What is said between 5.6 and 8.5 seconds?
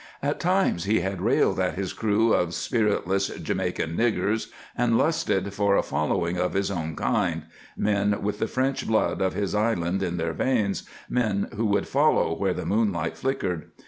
a following of his own kind men with the